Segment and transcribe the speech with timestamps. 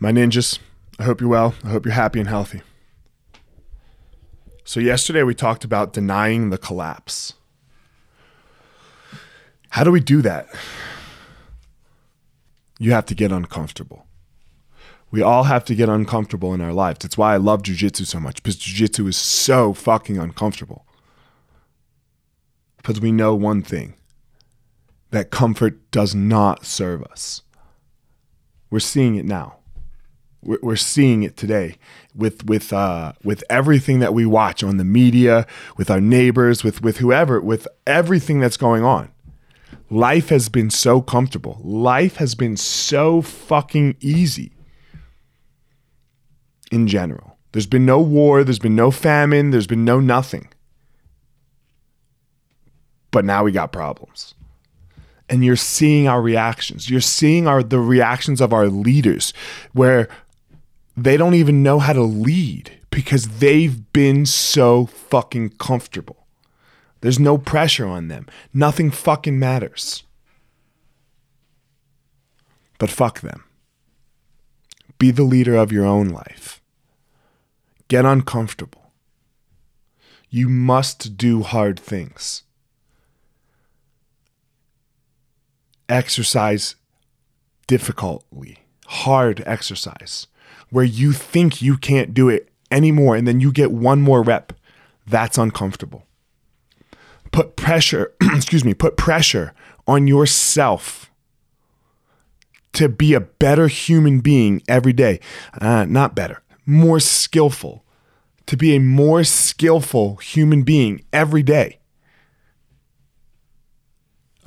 [0.00, 0.60] My ninjas,
[0.98, 1.54] I hope you're well.
[1.64, 2.62] I hope you're happy and healthy.
[4.64, 7.34] So, yesterday we talked about denying the collapse.
[9.70, 10.46] How do we do that?
[12.78, 14.06] You have to get uncomfortable.
[15.10, 16.98] We all have to get uncomfortable in our lives.
[17.00, 20.86] That's why I love jujitsu so much because jujitsu is so fucking uncomfortable.
[22.76, 23.94] Because we know one thing
[25.10, 27.42] that comfort does not serve us.
[28.70, 29.57] We're seeing it now.
[30.42, 31.76] We're, seeing it today
[32.14, 35.46] with with uh, with everything that we watch on the media,
[35.76, 39.10] with our neighbors, with with whoever, with everything that's going on.
[39.90, 41.60] Life has been so comfortable.
[41.62, 44.52] Life has been so fucking easy
[46.70, 47.38] in general.
[47.52, 50.48] There's been no war, there's been no famine, there's been no nothing.
[53.10, 54.34] But now we got problems.
[55.30, 56.88] And you're seeing our reactions.
[56.88, 59.32] You're seeing our the reactions of our leaders
[59.72, 60.08] where
[61.04, 66.26] they don't even know how to lead because they've been so fucking comfortable.
[67.00, 68.26] There's no pressure on them.
[68.52, 70.02] Nothing fucking matters.
[72.78, 73.44] But fuck them.
[74.98, 76.60] Be the leader of your own life.
[77.86, 78.92] Get uncomfortable.
[80.28, 82.42] You must do hard things.
[85.88, 86.74] Exercise
[87.66, 90.26] difficultly, hard exercise,
[90.70, 94.52] where you think you can't do it anymore and then you get one more rep.
[95.06, 96.06] That's uncomfortable.
[97.32, 99.54] Put pressure, excuse me, put pressure
[99.86, 101.10] on yourself
[102.74, 105.20] to be a better human being every day.
[105.60, 107.84] Uh, not better, more skillful,
[108.46, 111.78] to be a more skillful human being every day.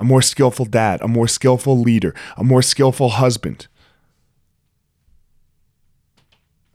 [0.00, 3.68] A more skillful dad, a more skillful leader, a more skillful husband,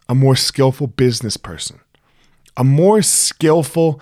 [0.10, 1.80] a more skillful business person,
[2.56, 4.02] a more skillful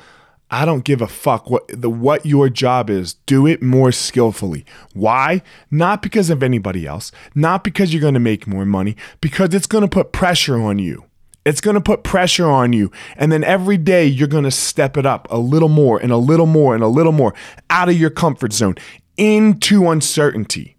[0.52, 3.16] I don't give a fuck what the what your job is.
[3.26, 4.64] Do it more skillfully.
[4.93, 5.42] Why?
[5.71, 9.67] Not because of anybody else, not because you're going to make more money, because it's
[9.67, 11.05] going to put pressure on you.
[11.45, 12.92] It's going to put pressure on you.
[13.17, 16.17] And then every day you're going to step it up a little more and a
[16.17, 17.33] little more and a little more
[17.70, 18.76] out of your comfort zone
[19.17, 20.74] into uncertainty.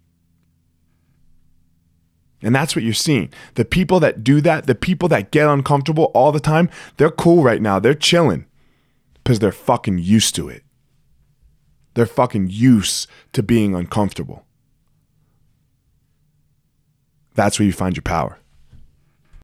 [2.41, 3.31] And that's what you're seeing.
[3.55, 7.43] The people that do that, the people that get uncomfortable all the time, they're cool
[7.43, 7.79] right now.
[7.79, 8.45] They're chilling
[9.23, 10.63] because they're fucking used to it.
[11.95, 14.45] They're fucking used to being uncomfortable.
[17.33, 18.39] That's where you find your power.